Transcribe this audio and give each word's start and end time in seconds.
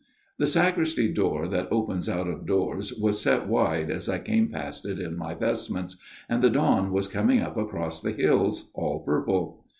"The 0.39 0.47
sacristy 0.47 1.13
door 1.13 1.47
that 1.47 1.67
opens 1.69 2.09
out 2.09 2.27
of 2.27 2.47
doors 2.47 2.91
was 2.91 3.21
set 3.21 3.47
wide 3.47 3.91
as 3.91 4.09
I 4.09 4.17
came 4.17 4.49
past 4.49 4.83
it 4.83 4.97
in 4.99 5.15
my 5.15 5.35
vestments; 5.35 5.95
and 6.27 6.41
the 6.41 6.49
dawn 6.49 6.91
was 6.91 7.07
coming 7.07 7.39
up 7.39 7.55
across 7.55 8.01
the 8.01 8.11
hills, 8.11 8.71
all 8.73 9.01
purple." 9.01 9.63